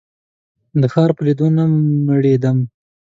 [0.81, 1.63] د ښار په لیدو نه
[2.07, 2.57] مړېدم.